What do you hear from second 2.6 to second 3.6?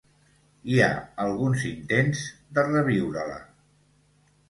reviure-la.